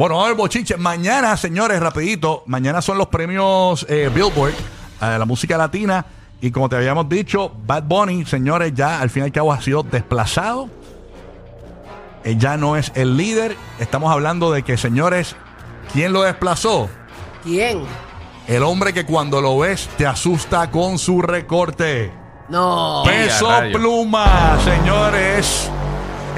[0.00, 0.78] Bueno, vamos al bochinche.
[0.78, 2.42] Mañana, señores, rapidito.
[2.46, 4.54] Mañana son los premios eh, Billboard
[4.98, 6.06] a la música latina.
[6.40, 9.60] Y como te habíamos dicho, Bad Bunny, señores, ya al fin y al cabo ha
[9.60, 10.70] sido desplazado.
[12.24, 13.58] Eh, ya no es el líder.
[13.78, 15.36] Estamos hablando de que, señores,
[15.92, 16.88] ¿quién lo desplazó?
[17.44, 17.82] ¿Quién?
[18.48, 22.10] El hombre que cuando lo ves te asusta con su recorte.
[22.48, 23.02] No.
[23.04, 25.70] Peso pluma, señores.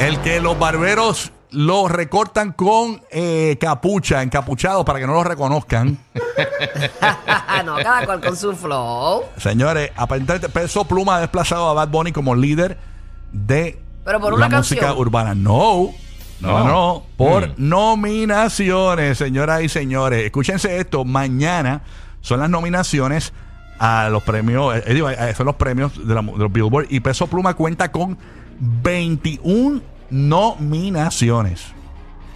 [0.00, 5.98] El que los barberos lo recortan con eh, capucha, encapuchado para que no lo reconozcan.
[7.64, 9.22] no, cada cual con su flow.
[9.36, 12.78] Señores, aparentemente Peso Pluma ha desplazado a Bad Bunny como líder
[13.32, 15.00] de Pero por la música canción.
[15.00, 15.34] urbana.
[15.34, 15.90] No.
[16.40, 17.02] No, no, No.
[17.16, 17.54] por Mm.
[17.68, 20.24] nominaciones, señoras y señores.
[20.24, 21.82] Escúchense esto, mañana
[22.20, 23.32] son las nominaciones
[23.78, 27.00] a los premios, eh, digo, eh, son los premios de, la- de los Billboard y
[27.00, 28.16] Peso Pluma cuenta con
[28.58, 31.72] 21 nominaciones.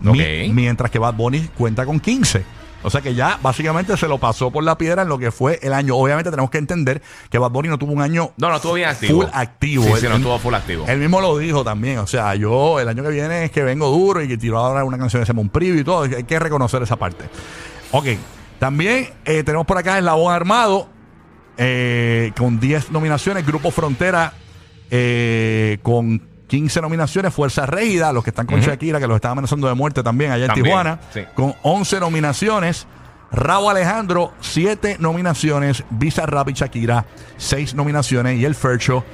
[0.00, 2.44] Mientras que Bad Bunny cuenta con 15.
[2.82, 5.58] O sea que ya básicamente se lo pasó por la piedra en lo que fue
[5.62, 5.94] el año.
[5.96, 8.88] Obviamente tenemos que entender que Bad Bunny no tuvo un año No, no, estuvo bien
[8.88, 9.20] activo.
[9.20, 9.84] full activo.
[9.84, 10.86] Sí, Él- sí, no estuvo full activo.
[10.88, 11.98] Él mismo lo dijo también.
[11.98, 14.82] O sea, yo el año que viene es que vengo duro y que tiro ahora
[14.84, 16.04] una canción de Simon Preview y todo.
[16.04, 17.24] Hay que reconocer esa parte.
[17.92, 18.06] Ok.
[18.58, 20.88] También eh, tenemos por acá el Labón Armado
[21.58, 23.46] eh, con 10 nominaciones.
[23.46, 24.32] Grupo Frontera
[24.90, 27.32] eh, con 15 nominaciones.
[27.32, 28.60] Fuerza Régida, los que están con.
[28.60, 31.22] Shakira, que los están amenazando de muerte también allá en Tijuana, sí.
[31.34, 32.86] con 11 nominaciones.
[33.30, 35.84] Rabo Alejandro, 7 nominaciones.
[35.90, 37.06] Visa Rap y Shakira,
[37.36, 38.40] 6 nominaciones.
[38.40, 39.04] Y el Fercho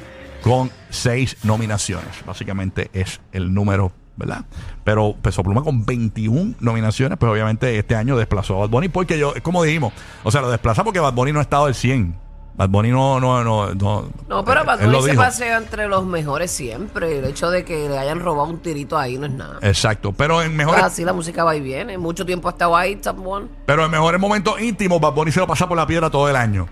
[0.42, 2.24] con 6 nominaciones.
[2.24, 4.46] Básicamente es el número, ¿verdad?
[4.84, 9.18] Pero Peso Pluma con 21 nominaciones, pues obviamente este año desplazó a Bad Bunny porque
[9.18, 9.92] yo, como dijimos,
[10.24, 12.25] o sea, lo desplaza porque Bad Bunny no ha estado al 100.
[12.56, 14.08] Bad Bunny no, no, no, no.
[14.28, 15.22] No, pero Bad Bunny se dijo.
[15.22, 17.18] pasea entre los mejores siempre.
[17.18, 19.58] El hecho de que le hayan robado un tirito ahí no es nada.
[19.62, 21.98] Exacto, pero en mejores, Así la música va y viene.
[21.98, 23.46] Mucho tiempo ha estado ahí, top one.
[23.66, 26.36] pero en mejores momentos íntimos, Bad Bunny se lo pasa por la piedra todo el
[26.36, 26.66] año.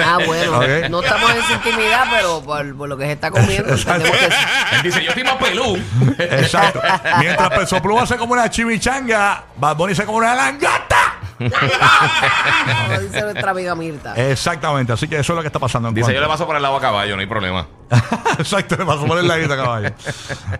[0.00, 0.60] Ah, bueno.
[0.88, 4.26] No estamos en esa intimidad, pero por, por lo que se está comiendo, entendemos que
[4.30, 4.36] sí.
[4.76, 5.76] Él dice, yo estoy más pelú.
[6.18, 6.80] Exacto.
[7.18, 10.87] Mientras Peso Pluma se come una chimichanga, Bad Bunny se come una langata.
[12.88, 14.14] Como dice nuestra amiga Mirta.
[14.14, 16.56] Exactamente, así que eso es lo que está pasando en Dice, yo le paso por
[16.56, 17.66] el lado a caballo, no hay problema.
[18.38, 19.90] Exacto, le pasó por el ladito caballo.